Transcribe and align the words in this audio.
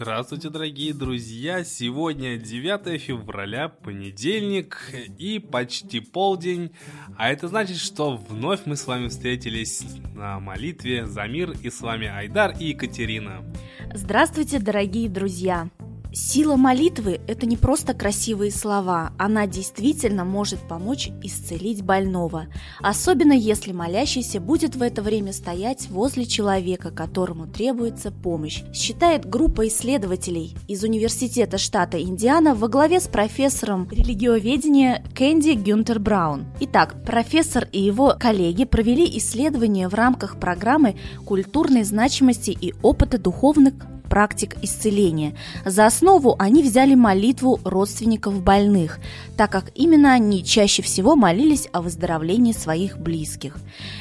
Здравствуйте, 0.00 0.48
дорогие 0.48 0.94
друзья! 0.94 1.62
Сегодня 1.62 2.38
9 2.38 2.98
февраля, 3.02 3.68
понедельник 3.68 4.94
и 5.18 5.38
почти 5.38 6.00
полдень. 6.00 6.72
А 7.18 7.30
это 7.30 7.48
значит, 7.48 7.76
что 7.76 8.16
вновь 8.16 8.60
мы 8.64 8.76
с 8.76 8.86
вами 8.86 9.08
встретились 9.08 9.84
на 10.14 10.40
молитве 10.40 11.06
за 11.06 11.26
мир. 11.26 11.50
И 11.62 11.68
с 11.68 11.82
вами 11.82 12.06
Айдар 12.06 12.54
и 12.58 12.68
Екатерина. 12.68 13.44
Здравствуйте, 13.92 14.58
дорогие 14.58 15.10
друзья! 15.10 15.68
Сила 16.12 16.56
молитвы– 16.56 17.20
это 17.28 17.46
не 17.46 17.56
просто 17.56 17.94
красивые 17.94 18.50
слова, 18.50 19.12
она 19.16 19.46
действительно 19.46 20.24
может 20.24 20.58
помочь 20.58 21.08
исцелить 21.22 21.82
больного, 21.82 22.48
особенно 22.80 23.32
если 23.32 23.70
молящийся 23.70 24.40
будет 24.40 24.74
в 24.74 24.82
это 24.82 25.02
время 25.02 25.32
стоять 25.32 25.88
возле 25.88 26.26
человека, 26.26 26.90
которому 26.90 27.46
требуется 27.46 28.10
помощь, 28.10 28.64
считает 28.74 29.24
группа 29.24 29.68
исследователей 29.68 30.56
из 30.66 30.82
Университета 30.82 31.58
штата 31.58 32.02
Индиана 32.02 32.56
во 32.56 32.66
главе 32.66 32.98
с 32.98 33.06
профессором 33.06 33.88
религиоведения 33.92 35.04
Кэнди 35.14 35.52
Гюнтер 35.52 36.00
Браун. 36.00 36.46
Итак, 36.58 37.04
профессор 37.04 37.68
и 37.70 37.80
его 37.80 38.16
коллеги 38.18 38.64
провели 38.64 39.06
исследование 39.16 39.88
в 39.88 39.94
рамках 39.94 40.40
программы 40.40 40.96
культурной 41.24 41.84
значимости 41.84 42.50
и 42.50 42.74
опыта 42.82 43.16
духовных 43.16 43.74
практик 44.10 44.56
исцеления. 44.60 45.34
За 45.64 45.86
основу 45.86 46.34
они 46.38 46.62
взяли 46.62 46.94
молитву 46.94 47.60
родственников 47.64 48.42
больных, 48.42 48.98
так 49.36 49.50
как 49.50 49.70
именно 49.74 50.12
они 50.12 50.44
чаще 50.44 50.82
всего 50.82 51.16
молились 51.16 51.68
о 51.72 51.80
выздоровлении 51.80 52.52
своих 52.52 52.98
близких. 52.98 53.56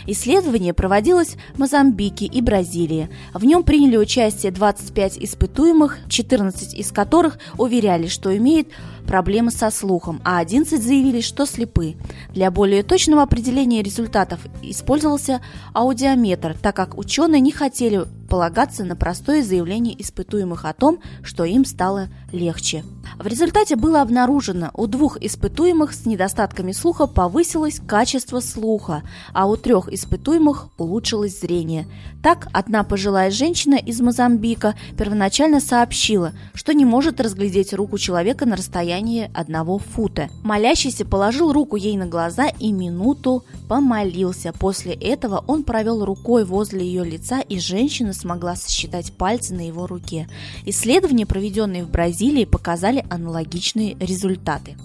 Исследование 0.07 0.73
проводилось 0.73 1.37
в 1.53 1.59
Мозамбике 1.59 2.25
и 2.25 2.41
Бразилии. 2.41 3.09
В 3.33 3.45
нем 3.45 3.63
приняли 3.63 3.95
участие 3.95 4.51
25 4.51 5.19
испытуемых, 5.19 5.99
14 6.09 6.73
из 6.73 6.91
которых 6.91 7.37
уверяли, 7.57 8.07
что 8.07 8.35
имеют 8.35 8.67
проблемы 9.07 9.51
со 9.51 9.69
слухом, 9.69 10.21
а 10.23 10.39
11 10.39 10.83
заявили, 10.83 11.21
что 11.21 11.45
слепы. 11.45 11.95
Для 12.33 12.49
более 12.51 12.83
точного 12.83 13.21
определения 13.21 13.83
результатов 13.83 14.39
использовался 14.63 15.41
аудиометр, 15.73 16.55
так 16.59 16.75
как 16.75 16.97
ученые 16.97 17.41
не 17.41 17.51
хотели 17.51 18.05
полагаться 18.29 18.85
на 18.85 18.95
простое 18.95 19.43
заявление 19.43 19.99
испытуемых 20.01 20.65
о 20.65 20.73
том, 20.73 20.99
что 21.23 21.43
им 21.43 21.65
стало 21.65 22.09
легче. 22.31 22.85
В 23.17 23.27
результате 23.27 23.75
было 23.75 24.01
обнаружено, 24.01 24.69
у 24.73 24.87
двух 24.87 25.17
испытуемых 25.17 25.93
с 25.93 26.05
недостатками 26.05 26.71
слуха 26.71 27.07
повысилось 27.07 27.81
качество 27.85 28.39
слуха, 28.39 29.03
а 29.33 29.47
у 29.47 29.57
трех 29.57 29.91
испытуемых 29.91 30.69
улучшилось 30.77 31.39
зрение. 31.39 31.87
Так, 32.21 32.47
одна 32.53 32.83
пожилая 32.83 33.31
женщина 33.31 33.75
из 33.75 33.99
Мозамбика 33.99 34.75
первоначально 34.97 35.59
сообщила, 35.59 36.33
что 36.53 36.73
не 36.73 36.85
может 36.85 37.19
разглядеть 37.19 37.73
руку 37.73 37.97
человека 37.97 38.45
на 38.45 38.55
расстоянии 38.55 39.31
одного 39.33 39.79
фута. 39.79 40.29
Молящийся 40.43 41.05
положил 41.05 41.51
руку 41.51 41.75
ей 41.75 41.97
на 41.97 42.05
глаза 42.05 42.47
и 42.59 42.71
минуту 42.71 43.43
помолился. 43.67 44.53
После 44.53 44.93
этого 44.93 45.43
он 45.47 45.63
провел 45.63 46.05
рукой 46.05 46.45
возле 46.45 46.85
ее 46.85 47.03
лица, 47.03 47.39
и 47.39 47.59
женщина 47.59 48.13
смогла 48.19 48.55
сосчитать 48.55 49.13
пальцы 49.13 49.53
на 49.53 49.65
его 49.65 49.87
руке. 49.87 50.27
Исследования, 50.65 51.25
проведенные 51.25 51.83
в 51.83 51.89
Бразилии, 51.89 52.45
показали 52.45 53.05
аналогичные 53.09 53.95
результаты. 53.99 54.75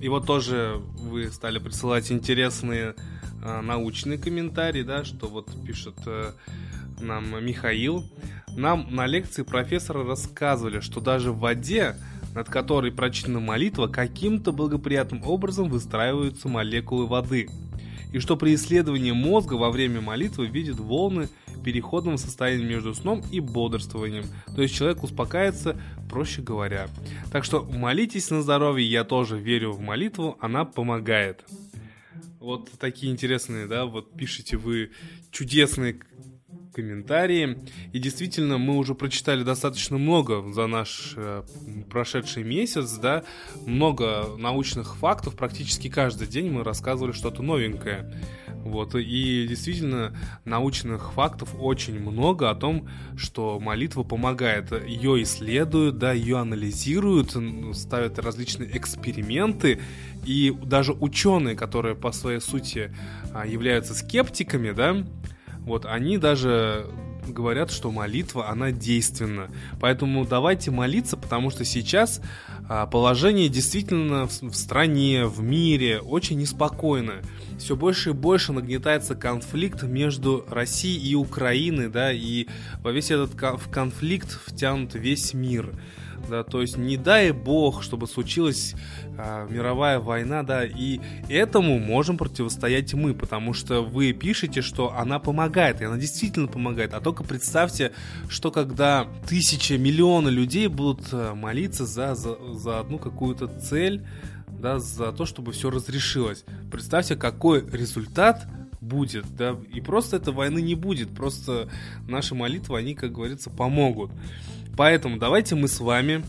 И 0.00 0.08
вот 0.08 0.26
тоже 0.26 0.80
вы 0.98 1.30
стали 1.30 1.58
присылать 1.58 2.10
интересные 2.12 2.94
э, 3.42 3.60
научные 3.60 4.16
комментарии, 4.16 4.82
да, 4.82 5.04
что 5.04 5.26
вот 5.26 5.50
пишет 5.66 5.96
э, 6.06 6.32
нам 7.00 7.44
Михаил. 7.44 8.04
Нам 8.56 8.86
на 8.90 9.06
лекции 9.06 9.42
профессора 9.42 10.04
рассказывали, 10.04 10.80
что 10.80 11.00
даже 11.00 11.32
в 11.32 11.38
воде, 11.38 11.96
над 12.34 12.48
которой 12.48 12.92
прочитана 12.92 13.40
молитва, 13.40 13.88
каким-то 13.88 14.52
благоприятным 14.52 15.22
образом 15.24 15.68
выстраиваются 15.68 16.48
молекулы 16.48 17.06
воды. 17.06 17.48
И 18.12 18.20
что 18.20 18.36
при 18.36 18.54
исследовании 18.54 19.12
мозга 19.12 19.54
во 19.54 19.70
время 19.70 20.00
молитвы 20.00 20.46
видит 20.46 20.78
волны 20.78 21.28
переходном 21.62 22.18
состоянии 22.18 22.64
между 22.64 22.94
сном 22.94 23.22
и 23.30 23.40
бодрствованием. 23.40 24.24
То 24.54 24.62
есть 24.62 24.74
человек 24.74 25.02
успокаивается, 25.02 25.80
проще 26.08 26.42
говоря. 26.42 26.88
Так 27.30 27.44
что 27.44 27.62
молитесь 27.62 28.30
на 28.30 28.42
здоровье, 28.42 28.88
я 28.88 29.04
тоже 29.04 29.38
верю 29.38 29.72
в 29.72 29.80
молитву, 29.80 30.36
она 30.40 30.64
помогает. 30.64 31.44
Вот 32.40 32.70
такие 32.78 33.12
интересные, 33.12 33.66
да, 33.66 33.84
вот 33.84 34.14
пишите 34.14 34.56
вы 34.56 34.90
чудесные 35.30 36.00
комментарии. 36.78 37.58
И 37.92 37.98
действительно, 37.98 38.56
мы 38.56 38.76
уже 38.76 38.94
прочитали 38.94 39.42
достаточно 39.42 39.98
много 39.98 40.52
за 40.52 40.68
наш 40.68 41.14
э, 41.16 41.42
прошедший 41.90 42.44
месяц, 42.44 42.92
да, 42.92 43.24
много 43.66 44.36
научных 44.38 44.96
фактов, 44.96 45.34
практически 45.34 45.88
каждый 45.88 46.28
день 46.28 46.52
мы 46.52 46.62
рассказывали 46.62 47.10
что-то 47.10 47.42
новенькое. 47.42 48.22
Вот, 48.68 48.94
и 48.94 49.46
действительно, 49.48 50.14
научных 50.44 51.12
фактов 51.12 51.54
очень 51.58 51.98
много 51.98 52.50
о 52.50 52.54
том, 52.54 52.88
что 53.16 53.58
молитва 53.58 54.02
помогает. 54.02 54.72
Ее 54.86 55.22
исследуют, 55.22 55.98
да, 55.98 56.12
ее 56.12 56.38
анализируют, 56.38 57.36
ставят 57.74 58.18
различные 58.18 58.76
эксперименты, 58.76 59.80
и 60.24 60.54
даже 60.62 60.92
ученые, 60.92 61.56
которые 61.56 61.94
по 61.94 62.12
своей 62.12 62.40
сути 62.40 62.94
а, 63.32 63.46
являются 63.46 63.94
скептиками, 63.94 64.72
да, 64.72 65.04
вот 65.60 65.86
они 65.86 66.18
даже 66.18 66.86
говорят, 67.32 67.70
что 67.70 67.90
молитва, 67.90 68.48
она 68.48 68.70
действенна. 68.70 69.50
Поэтому 69.80 70.24
давайте 70.24 70.70
молиться, 70.70 71.16
потому 71.16 71.50
что 71.50 71.64
сейчас 71.64 72.20
а, 72.68 72.86
положение 72.86 73.48
действительно 73.48 74.26
в 74.26 74.54
стране, 74.54 75.26
в 75.26 75.42
мире 75.42 76.00
очень 76.00 76.38
неспокойное. 76.38 77.22
Все 77.58 77.76
больше 77.76 78.10
и 78.10 78.12
больше 78.12 78.52
нагнетается 78.52 79.14
конфликт 79.14 79.82
между 79.82 80.44
Россией 80.48 81.10
и 81.10 81.14
Украиной, 81.14 81.88
да, 81.88 82.12
и 82.12 82.46
во 82.82 82.92
весь 82.92 83.10
этот 83.10 83.34
конфликт 83.34 84.38
втянут 84.46 84.94
весь 84.94 85.34
мир 85.34 85.72
да, 86.28 86.44
то 86.44 86.60
есть 86.60 86.76
не 86.76 86.96
дай 86.96 87.32
бог, 87.32 87.82
чтобы 87.82 88.06
случилась 88.06 88.74
а, 89.16 89.46
мировая 89.48 89.98
война, 89.98 90.42
да, 90.42 90.64
и 90.64 91.00
этому 91.28 91.78
можем 91.78 92.16
противостоять 92.16 92.94
мы, 92.94 93.14
потому 93.14 93.52
что 93.54 93.82
вы 93.82 94.12
пишете, 94.12 94.62
что 94.62 94.94
она 94.94 95.18
помогает, 95.18 95.80
и 95.80 95.84
она 95.84 95.96
действительно 95.96 96.48
помогает, 96.48 96.94
а 96.94 97.00
только 97.00 97.24
представьте, 97.24 97.92
что 98.28 98.50
когда 98.50 99.06
тысячи, 99.26 99.74
миллионы 99.74 100.28
людей 100.28 100.68
будут 100.68 101.08
а, 101.12 101.34
молиться 101.34 101.86
за, 101.86 102.14
за, 102.14 102.36
за 102.54 102.80
одну 102.80 102.98
какую-то 102.98 103.48
цель, 103.48 104.04
да, 104.48 104.78
за 104.78 105.12
то, 105.12 105.24
чтобы 105.24 105.52
все 105.52 105.70
разрешилось. 105.70 106.44
Представьте, 106.70 107.16
какой 107.16 107.64
результат 107.70 108.46
будет, 108.88 109.24
да, 109.36 109.56
и 109.72 109.80
просто 109.80 110.16
этой 110.16 110.32
войны 110.32 110.60
не 110.60 110.74
будет, 110.74 111.10
просто 111.14 111.68
наши 112.08 112.34
молитвы, 112.34 112.78
они, 112.78 112.94
как 112.94 113.12
говорится, 113.12 113.50
помогут. 113.50 114.10
Поэтому 114.76 115.18
давайте 115.18 115.54
мы 115.54 115.68
с 115.68 115.80
вами, 115.80 116.24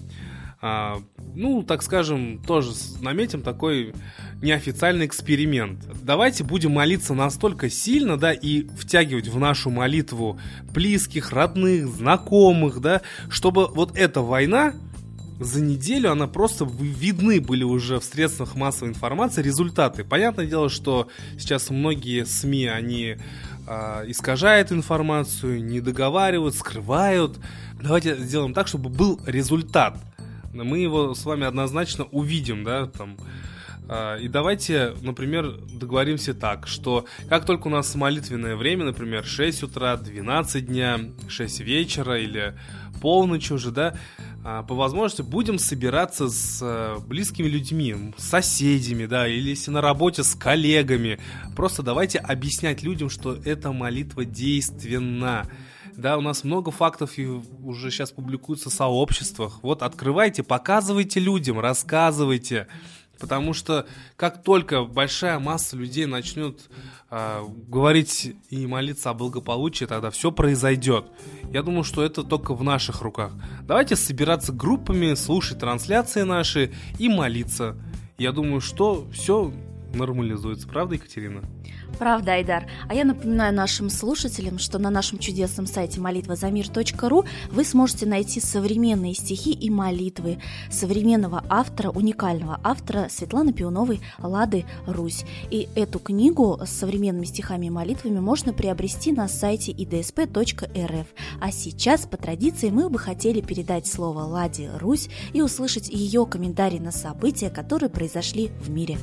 а, 0.62 0.98
ну, 1.36 1.64
так 1.64 1.82
скажем, 1.82 2.42
тоже 2.46 2.72
наметим 3.02 3.42
такой 3.42 3.94
неофициальный 4.42 5.06
эксперимент. 5.06 5.86
Давайте 6.04 6.44
будем 6.44 6.72
молиться 6.72 7.14
настолько 7.14 7.70
сильно, 7.70 8.18
да, 8.18 8.34
и 8.34 8.68
втягивать 8.78 9.28
в 9.28 9.40
нашу 9.40 9.70
молитву 9.70 10.40
близких, 10.74 11.32
родных, 11.32 11.88
знакомых, 11.88 12.82
да, 12.82 13.02
чтобы 13.30 13.68
вот 13.68 13.98
эта 13.98 14.22
война, 14.22 14.74
за 15.40 15.62
неделю 15.62 16.12
она 16.12 16.28
просто 16.28 16.66
видны 16.66 17.40
были 17.40 17.64
уже 17.64 18.00
в 18.00 18.04
средствах 18.04 18.56
массовой 18.56 18.90
информации 18.90 19.42
результаты. 19.42 20.04
Понятное 20.04 20.46
дело, 20.46 20.70
что 20.70 21.08
сейчас 21.38 21.70
многие 21.70 22.26
СМИ, 22.26 22.68
они 22.68 23.16
э, 23.66 24.04
искажают 24.08 24.74
информацию, 24.74 25.64
не 25.64 25.80
договаривают, 25.80 26.56
скрывают. 26.56 27.38
Давайте 27.82 28.18
сделаем 28.18 28.54
так, 28.54 28.68
чтобы 28.68 28.90
был 28.90 29.20
результат. 29.26 29.98
Мы 30.54 30.80
его 30.80 31.16
с 31.16 31.24
вами 31.24 31.46
однозначно 31.46 32.04
увидим, 32.06 32.66
да, 32.66 32.88
там. 32.88 33.16
Э, 33.88 34.20
и 34.20 34.28
давайте, 34.28 34.94
например, 35.02 35.58
договоримся 35.72 36.34
так, 36.34 36.68
что 36.68 37.06
как 37.30 37.46
только 37.46 37.68
у 37.68 37.72
нас 37.72 37.96
молитвенное 37.96 38.58
время, 38.58 38.84
например, 38.84 39.24
6 39.24 39.64
утра, 39.64 39.96
12 39.96 40.66
дня, 40.66 41.00
6 41.30 41.62
вечера 41.62 42.20
или 42.20 42.56
полночь 43.02 43.52
уже, 43.52 43.72
да, 43.72 43.96
а, 44.44 44.64
по 44.64 44.76
возможности 44.76 45.22
будем 45.22 45.60
собираться 45.60 46.30
с 46.30 46.60
э, 46.62 46.98
близкими 47.06 47.48
людьми, 47.48 48.14
с 48.18 48.30
соседями, 48.30 49.06
да, 49.06 49.28
или 49.28 49.50
если 49.50 49.72
на 49.72 49.82
работе 49.82 50.24
с 50.24 50.36
коллегами. 50.36 51.20
Просто 51.56 51.84
давайте 51.84 52.20
объяснять 52.20 52.84
людям, 52.84 53.10
что 53.10 53.34
эта 53.34 53.72
молитва 53.72 54.26
действенна. 54.26 55.50
Да, 55.96 56.18
у 56.18 56.22
нас 56.22 56.46
много 56.46 56.72
фактов 56.72 57.18
и 57.18 57.26
уже 57.26 57.92
сейчас 57.92 58.12
публикуются 58.12 58.70
в 58.70 58.74
сообществах. 58.74 59.60
Вот 59.64 59.84
открывайте, 59.84 60.44
показывайте 60.44 61.20
людям, 61.20 61.60
рассказывайте 61.60 62.68
Потому 63.20 63.54
что 63.54 63.86
как 64.16 64.44
только 64.44 64.84
большая 64.86 65.40
масса 65.40 65.76
людей 65.76 66.06
начнет 66.06 66.70
э, 67.10 67.44
говорить 67.68 68.36
и 68.50 68.66
молиться 68.66 69.10
о 69.10 69.14
благополучии, 69.14 69.86
тогда 69.86 70.10
все 70.10 70.32
произойдет. 70.32 71.06
Я 71.52 71.64
думаю, 71.64 71.84
что 71.84 72.04
это 72.04 72.24
только 72.24 72.54
в 72.54 72.64
наших 72.64 73.02
руках. 73.02 73.34
Давайте 73.64 73.96
собираться 73.96 74.54
группами, 74.54 75.14
слушать 75.16 75.60
трансляции 75.60 76.22
наши 76.22 76.72
и 76.98 77.10
молиться. 77.10 77.76
Я 78.18 78.32
думаю, 78.32 78.62
что 78.62 79.08
все 79.12 79.54
нормализуется. 79.94 80.68
Правда, 80.68 80.96
Екатерина? 80.96 81.42
Правда, 81.98 82.34
Айдар. 82.34 82.66
А 82.88 82.94
я 82.94 83.04
напоминаю 83.04 83.54
нашим 83.54 83.90
слушателям, 83.90 84.58
что 84.58 84.80
на 84.80 84.90
нашем 84.90 85.20
чудесном 85.20 85.68
сайте 85.68 86.00
молитвазамир.ру 86.00 87.26
вы 87.52 87.64
сможете 87.66 88.06
найти 88.06 88.40
современные 88.40 89.14
стихи 89.14 89.52
и 89.52 89.70
молитвы 89.70 90.40
современного 90.70 91.44
автора, 91.50 91.90
уникального 91.90 92.60
автора 92.64 93.08
Светланы 93.10 93.52
Пионовой 93.52 94.00
«Лады 94.20 94.66
Русь». 94.88 95.26
И 95.50 95.68
эту 95.76 96.00
книгу 96.00 96.60
с 96.64 96.70
современными 96.70 97.26
стихами 97.26 97.66
и 97.66 97.70
молитвами 97.70 98.20
можно 98.20 98.54
приобрести 98.54 99.12
на 99.12 99.28
сайте 99.28 99.72
idsp.rf. 99.72 101.08
А 101.42 101.52
сейчас, 101.52 102.06
по 102.06 102.18
традиции, 102.18 102.70
мы 102.70 102.90
бы 102.90 102.98
хотели 102.98 103.42
передать 103.42 103.88
слово 103.88 104.22
Ладе 104.22 104.72
Русь 104.78 105.10
и 105.34 105.42
услышать 105.42 105.90
ее 105.90 106.26
комментарий 106.26 106.80
на 106.80 106.92
события, 106.92 107.50
которые 107.50 107.90
произошли 107.90 108.52
в 108.62 108.70
мире. 108.70 108.98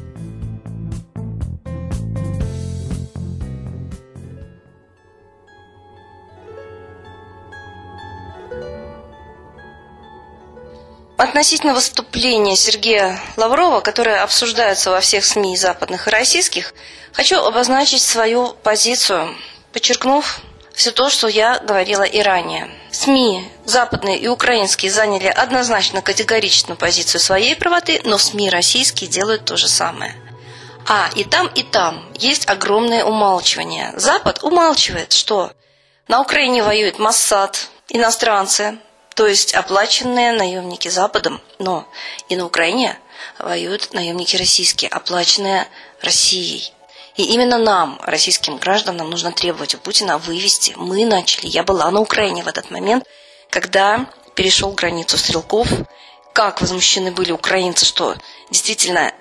Относительно 11.16 11.72
выступления 11.72 12.56
Сергея 12.56 13.18
Лаврова, 13.36 13.80
которое 13.80 14.22
обсуждается 14.22 14.90
во 14.90 15.00
всех 15.00 15.24
СМИ 15.24 15.56
западных 15.56 16.08
и 16.08 16.10
российских, 16.10 16.74
хочу 17.12 17.38
обозначить 17.38 18.02
свою 18.02 18.52
позицию, 18.62 19.34
подчеркнув 19.72 20.40
все 20.74 20.90
то, 20.90 21.08
что 21.08 21.26
я 21.26 21.58
говорила 21.58 22.02
и 22.02 22.20
ранее. 22.20 22.68
СМИ 22.90 23.48
западные 23.64 24.18
и 24.18 24.28
украинские 24.28 24.92
заняли 24.92 25.28
однозначно 25.28 26.02
категоричную 26.02 26.76
позицию 26.76 27.22
своей 27.22 27.56
правоты, 27.56 28.02
но 28.04 28.18
СМИ 28.18 28.50
российские 28.50 29.08
делают 29.08 29.46
то 29.46 29.56
же 29.56 29.68
самое. 29.68 30.14
А 30.86 31.08
и 31.14 31.24
там, 31.24 31.46
и 31.48 31.62
там 31.62 32.04
есть 32.14 32.46
огромное 32.46 33.04
умалчивание. 33.04 33.94
Запад 33.96 34.44
умалчивает, 34.44 35.14
что 35.14 35.50
на 36.08 36.20
Украине 36.20 36.62
воюет 36.62 36.98
Моссад, 36.98 37.68
иностранцы, 37.88 38.78
то 39.16 39.26
есть 39.26 39.54
оплаченные 39.54 40.32
наемники 40.32 40.88
Западом, 40.88 41.40
но 41.58 41.88
и 42.28 42.36
на 42.36 42.44
Украине 42.44 42.98
воюют 43.38 43.94
наемники 43.94 44.36
российские, 44.36 44.90
оплаченные 44.90 45.66
Россией. 46.02 46.70
И 47.16 47.24
именно 47.24 47.56
нам, 47.56 47.98
российским 48.02 48.58
гражданам, 48.58 49.08
нужно 49.08 49.32
требовать 49.32 49.74
у 49.74 49.78
Путина 49.78 50.18
вывести. 50.18 50.74
Мы 50.76 51.06
начали, 51.06 51.46
я 51.46 51.62
была 51.62 51.90
на 51.90 52.00
Украине 52.00 52.42
в 52.42 52.46
этот 52.46 52.70
момент, 52.70 53.04
когда 53.48 54.06
перешел 54.34 54.72
границу 54.72 55.16
Стрелков, 55.16 55.66
как 56.34 56.60
возмущены 56.60 57.10
были 57.10 57.32
украинцы, 57.32 57.86
что 57.86 58.16
действительно 58.50 59.14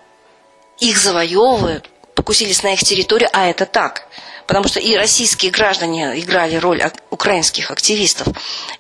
их 0.78 0.98
завоевывают, 0.98 1.90
покусились 2.16 2.64
на 2.64 2.74
их 2.74 2.82
территорию, 2.82 3.30
а 3.32 3.48
это 3.48 3.66
так– 3.66 4.10
потому 4.48 4.68
что 4.68 4.80
и 4.80 4.96
российские 4.96 5.52
граждане 5.52 6.20
играли 6.20 6.56
роль 6.56 6.84
украинских 7.10 7.72
активистов. 7.72 8.28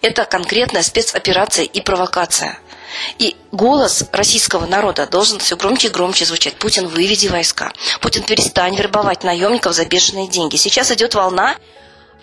Это 0.01 0.25
конкретная 0.25 0.83
спецоперация 0.83 1.65
и 1.65 1.81
провокация. 1.81 2.59
И 3.19 3.35
голос 3.51 4.05
российского 4.11 4.65
народа 4.65 5.07
должен 5.07 5.39
все 5.39 5.57
громче 5.57 5.87
и 5.87 5.91
громче 5.91 6.25
звучать. 6.25 6.55
Путин, 6.55 6.87
выведи 6.87 7.27
войска. 7.27 7.71
Путин, 8.01 8.23
перестань 8.23 8.75
вербовать 8.75 9.23
наемников 9.23 9.73
за 9.73 9.85
бешеные 9.85 10.27
деньги. 10.27 10.55
Сейчас 10.55 10.91
идет 10.91 11.15
волна 11.15 11.55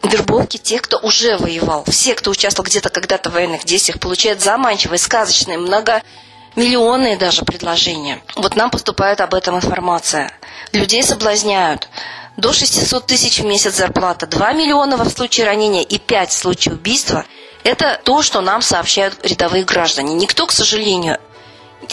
вербовки 0.03 0.57
тех, 0.57 0.83
кто 0.83 0.99
уже 0.99 1.37
воевал. 1.37 1.85
Все, 1.87 2.15
кто 2.15 2.31
участвовал 2.31 2.67
где-то 2.67 2.89
когда-то 2.91 3.31
в 3.31 3.35
военных 3.35 3.65
действиях, 3.65 4.01
получают 4.01 4.41
заманчивые, 4.41 4.99
сказочные, 4.99 5.59
многомиллионные 5.59 7.17
даже 7.17 7.45
предложения. 7.45 8.23
Вот 8.37 8.57
нам 8.57 8.71
поступает 8.71 9.21
об 9.21 9.35
этом 9.35 9.57
информация. 9.57 10.33
Людей 10.73 11.03
соблазняют 11.03 11.89
до 12.37 12.53
600 12.53 13.07
тысяч 13.07 13.41
в 13.41 13.45
месяц 13.45 13.77
зарплата, 13.77 14.27
2 14.27 14.53
миллиона 14.53 14.97
в 14.97 15.09
случае 15.11 15.47
ранения 15.47 15.83
и 15.83 15.99
5 15.99 16.31
в 16.31 16.33
случае 16.33 16.75
убийства– 16.75 17.25
это 17.65 18.01
то, 18.03 18.23
что 18.23 18.41
нам 18.41 18.63
сообщают 18.63 19.25
рядовые 19.25 19.65
граждане. 19.65 20.15
Никто, 20.15 20.47
к 20.47 20.53
сожалению, 20.53 21.19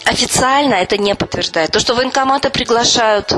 официально 0.06 0.76
это 0.76 0.98
не 0.98 1.16
подтверждает. 1.16 1.72
То, 1.72 1.80
что 1.80 1.94
военкоматы 1.96 2.50
приглашают 2.50 3.34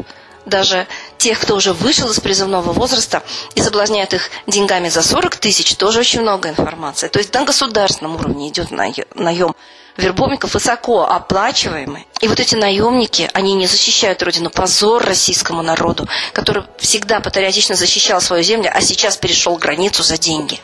даже 0.46 0.88
тех, 1.18 1.40
кто 1.40 1.56
уже 1.56 1.74
вышел 1.74 2.10
из 2.10 2.20
призывного 2.20 2.72
возраста 2.74 3.24
и 3.56 3.62
соблазняют 3.62 4.14
их 4.14 4.30
деньгами 4.48 4.90
за 4.90 5.02
40 5.02 5.36
тысяч, 5.38 5.76
тоже 5.76 6.00
очень 6.00 6.22
много 6.22 6.50
информации. 6.50 7.08
То 7.08 7.20
есть 7.20 7.34
на 7.34 7.44
государственном 7.44 8.16
уровне 8.16 8.50
идет 8.50 8.72
наем 8.72 9.56
вербовников 9.98 10.54
высоко 10.54 11.06
оплачиваемый. 11.06 12.08
И 12.22 12.28
вот 12.28 12.40
эти 12.40 12.56
наемники, 12.56 13.30
они 13.34 13.54
не 13.54 13.68
защищают 13.68 14.24
родину. 14.24 14.50
Позор 14.50 15.04
российскому 15.04 15.62
народу, 15.62 16.08
который 16.34 16.64
всегда 16.78 17.20
патриотично 17.20 17.76
защищал 17.76 18.22
свою 18.22 18.44
землю, 18.44 18.72
а 18.74 18.82
сейчас 18.82 19.18
перешел 19.18 19.58
границу 19.58 20.04
за 20.04 20.18
деньги. 20.18 20.60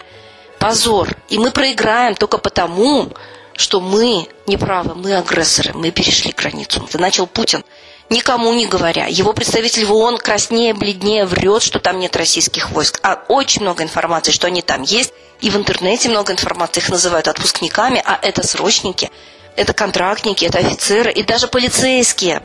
Позор. 0.60 1.16
И 1.30 1.38
мы 1.38 1.52
проиграем 1.52 2.16
только 2.16 2.38
потому, 2.38 3.10
что 3.56 3.80
мы 3.82 4.28
неправы, 4.48 4.96
мы 4.96 5.16
агрессоры, 5.16 5.74
мы 5.74 5.92
перешли 5.92 6.32
границу. 6.32 6.86
Это 6.88 7.00
начал 7.00 7.28
Путин 7.28 7.64
никому 8.10 8.54
не 8.54 8.66
говоря. 8.68 9.06
Его 9.08 9.34
представитель 9.34 9.86
в 9.86 9.94
ООН 9.94 10.18
краснее, 10.18 10.74
бледнее 10.74 11.26
врет, 11.26 11.62
что 11.62 11.80
там 11.80 12.00
нет 12.00 12.16
российских 12.16 12.72
войск. 12.72 13.00
А 13.04 13.24
очень 13.28 13.62
много 13.62 13.84
информации, 13.84 14.32
что 14.32 14.48
они 14.48 14.62
там 14.62 14.84
есть. 14.84 15.14
И 15.42 15.50
в 15.50 15.58
интернете 15.58 16.10
много 16.10 16.34
информации, 16.34 16.80
их 16.80 16.90
называют 16.90 17.28
отпускниками, 17.28 18.02
а 18.04 18.18
это 18.22 18.46
срочники, 18.46 19.12
это 19.56 19.74
контрактники, 19.74 20.46
это 20.46 20.58
офицеры 20.60 21.12
и 21.12 21.22
даже 21.24 21.48
полицейские 21.48 22.42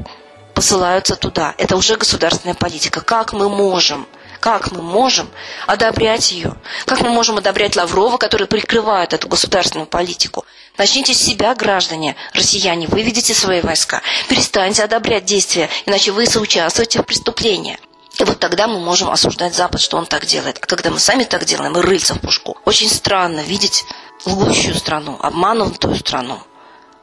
посылаются 0.54 1.16
туда. 1.16 1.54
Это 1.56 1.76
уже 1.76 1.96
государственная 1.96 2.54
политика. 2.54 3.00
Как 3.00 3.32
мы 3.32 3.48
можем 3.48 4.06
как 4.42 4.72
мы 4.72 4.82
можем 4.82 5.30
одобрять 5.68 6.32
ее? 6.32 6.56
Как 6.84 7.00
мы 7.00 7.10
можем 7.10 7.38
одобрять 7.38 7.76
Лаврова, 7.76 8.18
который 8.18 8.48
прикрывает 8.48 9.12
эту 9.12 9.28
государственную 9.28 9.86
политику? 9.86 10.44
Начните 10.76 11.14
с 11.14 11.18
себя, 11.18 11.54
граждане, 11.54 12.16
россияне, 12.34 12.88
выведите 12.88 13.34
свои 13.34 13.60
войска. 13.60 14.02
Перестаньте 14.28 14.82
одобрять 14.82 15.24
действия, 15.24 15.70
иначе 15.86 16.10
вы 16.10 16.26
соучаствуете 16.26 16.98
в 16.98 17.04
преступлении. 17.04 17.78
И 18.18 18.24
вот 18.24 18.40
тогда 18.40 18.66
мы 18.66 18.80
можем 18.80 19.10
осуждать 19.10 19.54
Запад, 19.54 19.80
что 19.80 19.96
он 19.96 20.06
так 20.06 20.26
делает. 20.26 20.58
А 20.60 20.66
когда 20.66 20.90
мы 20.90 20.98
сами 20.98 21.22
так 21.22 21.44
делаем, 21.44 21.74
мы 21.74 21.82
рыльца 21.82 22.14
в 22.14 22.20
пушку. 22.20 22.58
Очень 22.64 22.90
странно 22.90 23.40
видеть 23.40 23.84
лгущую 24.24 24.74
страну, 24.74 25.19
обманутую 25.20 25.94
страну. 25.94 26.43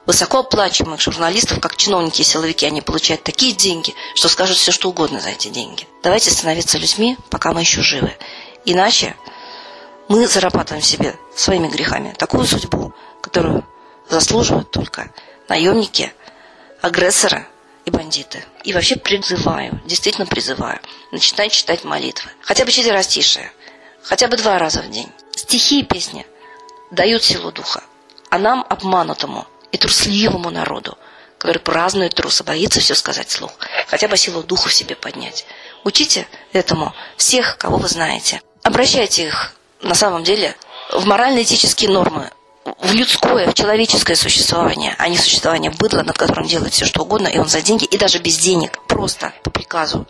Высокооплачиваемых 0.09 0.99
журналистов, 0.99 1.59
как 1.59 1.75
чиновники 1.75 2.21
и 2.21 2.23
силовики, 2.23 2.65
они 2.65 2.81
получают 2.81 3.21
такие 3.21 3.53
деньги, 3.53 3.93
что 4.15 4.27
скажут 4.27 4.57
все, 4.57 4.71
что 4.71 4.89
угодно 4.89 5.19
за 5.19 5.29
эти 5.29 5.49
деньги. 5.49 5.87
Давайте 6.01 6.31
становиться 6.31 6.79
людьми, 6.79 7.15
пока 7.29 7.53
мы 7.53 7.59
еще 7.59 7.83
живы. 7.83 8.17
Иначе 8.65 9.15
мы 10.07 10.25
зарабатываем 10.25 10.83
себе 10.83 11.15
своими 11.35 11.67
грехами 11.67 12.15
такую 12.17 12.47
судьбу, 12.47 12.91
которую 13.21 13.63
заслуживают 14.09 14.71
только 14.71 15.11
наемники, 15.47 16.11
агрессоры 16.81 17.45
и 17.85 17.91
бандиты. 17.91 18.43
И 18.63 18.73
вообще 18.73 18.95
призываю, 18.95 19.79
действительно 19.85 20.25
призываю, 20.25 20.79
начинать 21.11 21.51
читать 21.51 21.83
молитвы. 21.83 22.31
Хотя 22.41 22.65
бы 22.65 22.71
четверостишие, 22.71 23.51
хотя 24.01 24.27
бы 24.27 24.37
два 24.37 24.57
раза 24.57 24.81
в 24.81 24.89
день. 24.89 25.11
Стихи 25.35 25.81
и 25.81 25.85
песни 25.85 26.25
дают 26.89 27.23
силу 27.23 27.51
духа. 27.51 27.83
А 28.31 28.39
нам, 28.39 28.65
обманутому 28.67 29.45
и 29.71 29.77
трусливому 29.77 30.49
народу, 30.49 30.97
который 31.37 31.59
празднует 31.59 32.15
труса, 32.15 32.43
боится 32.43 32.79
все 32.79 32.95
сказать 32.95 33.29
вслух, 33.29 33.51
хотя 33.87 34.07
бы 34.07 34.17
силу 34.17 34.43
духа 34.43 34.69
в 34.69 34.73
себе 34.73 34.95
поднять. 34.95 35.45
Учите 35.83 36.27
этому 36.53 36.93
всех, 37.17 37.57
кого 37.57 37.77
вы 37.77 37.87
знаете. 37.87 38.41
Обращайте 38.63 39.27
их, 39.27 39.53
на 39.81 39.95
самом 39.95 40.23
деле, 40.23 40.55
в 40.91 41.05
морально-этические 41.05 41.89
нормы, 41.89 42.29
в 42.79 42.93
людское, 42.93 43.49
в 43.49 43.53
человеческое 43.53 44.15
существование, 44.15 44.95
а 44.97 45.07
не 45.07 45.17
существование 45.17 45.71
быдла, 45.71 46.03
над 46.03 46.17
которым 46.17 46.45
делает 46.45 46.73
все, 46.73 46.85
что 46.85 47.03
угодно, 47.03 47.27
и 47.27 47.37
он 47.37 47.47
за 47.47 47.61
деньги, 47.61 47.85
и 47.85 47.97
даже 47.97 48.19
без 48.19 48.37
денег, 48.37 48.77
просто 48.87 49.33
по 49.43 49.49
приказу, 49.49 50.07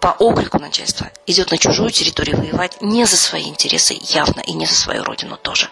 по 0.00 0.12
окрику 0.18 0.58
начальства, 0.58 1.10
идет 1.26 1.50
на 1.50 1.58
чужую 1.58 1.90
территорию 1.90 2.36
воевать 2.36 2.80
не 2.80 3.04
за 3.04 3.16
свои 3.16 3.48
интересы 3.48 3.98
явно, 4.00 4.40
и 4.40 4.52
не 4.52 4.66
за 4.66 4.74
свою 4.74 5.02
родину 5.02 5.36
тоже. 5.36 5.68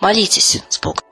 Молитесь 0.00 0.62
с 0.68 0.78
Богом. 0.78 1.07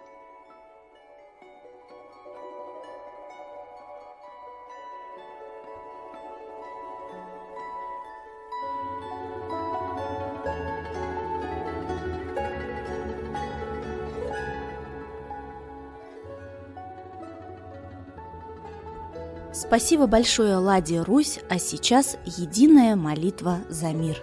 Спасибо 19.58 20.06
большое 20.06 20.56
Ладе 20.56 21.00
Русь, 21.00 21.40
а 21.48 21.58
сейчас 21.58 22.18
единая 22.26 22.94
молитва 22.94 23.60
за 23.70 23.86
мир. 23.86 24.22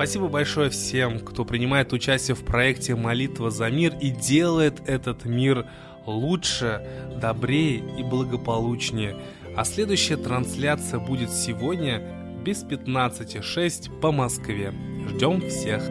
Спасибо 0.00 0.28
большое 0.28 0.70
всем, 0.70 1.20
кто 1.20 1.44
принимает 1.44 1.92
участие 1.92 2.34
в 2.34 2.42
проекте 2.42 2.94
«Молитва 2.94 3.50
за 3.50 3.68
мир» 3.68 3.94
и 4.00 4.08
делает 4.08 4.80
этот 4.86 5.26
мир 5.26 5.66
лучше, 6.06 6.80
добрее 7.20 7.84
и 7.98 8.02
благополучнее. 8.02 9.18
А 9.54 9.62
следующая 9.66 10.16
трансляция 10.16 11.00
будет 11.00 11.30
сегодня 11.30 12.00
без 12.42 12.64
15.06 12.64 14.00
по 14.00 14.10
Москве. 14.10 14.72
Ждем 15.06 15.46
всех! 15.46 15.82